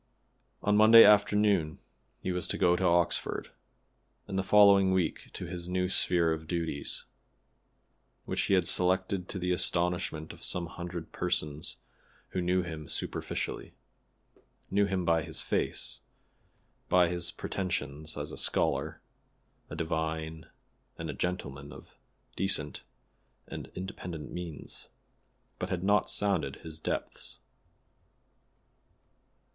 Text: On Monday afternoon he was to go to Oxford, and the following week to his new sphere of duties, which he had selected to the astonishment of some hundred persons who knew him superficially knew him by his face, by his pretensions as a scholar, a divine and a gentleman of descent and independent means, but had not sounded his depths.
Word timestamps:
On 0.63 0.75
Monday 0.75 1.03
afternoon 1.03 1.77
he 2.17 2.31
was 2.31 2.47
to 2.47 2.57
go 2.57 2.75
to 2.75 2.83
Oxford, 2.83 3.51
and 4.25 4.35
the 4.39 4.41
following 4.41 4.91
week 4.93 5.29
to 5.33 5.45
his 5.45 5.69
new 5.69 5.87
sphere 5.87 6.33
of 6.33 6.47
duties, 6.47 7.05
which 8.25 8.41
he 8.41 8.55
had 8.55 8.67
selected 8.67 9.29
to 9.29 9.37
the 9.37 9.51
astonishment 9.51 10.33
of 10.33 10.43
some 10.43 10.65
hundred 10.65 11.11
persons 11.11 11.77
who 12.29 12.41
knew 12.41 12.63
him 12.63 12.89
superficially 12.89 13.75
knew 14.71 14.87
him 14.87 15.05
by 15.05 15.21
his 15.21 15.43
face, 15.43 15.99
by 16.89 17.07
his 17.07 17.29
pretensions 17.29 18.17
as 18.17 18.31
a 18.31 18.39
scholar, 18.39 19.03
a 19.69 19.75
divine 19.75 20.47
and 20.97 21.11
a 21.11 21.13
gentleman 21.13 21.71
of 21.71 21.95
descent 22.35 22.81
and 23.45 23.71
independent 23.75 24.31
means, 24.31 24.87
but 25.59 25.69
had 25.69 25.83
not 25.83 26.09
sounded 26.09 26.55
his 26.55 26.79
depths. 26.79 27.37